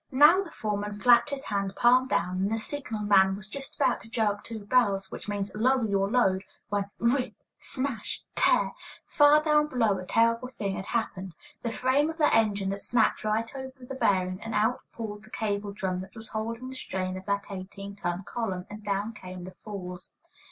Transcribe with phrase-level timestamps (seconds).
[0.11, 4.01] Now the foreman flapped his hand palm down, and the signal man was just about
[4.01, 8.71] to jerk two bells, which means "lower your load," when rip smash tear!
[9.05, 13.23] Far down below a terrible thing had happened: the frame of the engine had snapped
[13.23, 17.15] right over the bearing, and out pulled the cable drum that was holding the strain
[17.15, 20.13] of that eighteen ton column, and down came the falls.